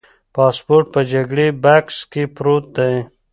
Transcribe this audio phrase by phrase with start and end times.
[0.35, 2.95] پاسپورت په جګري بکس کې پروت دی.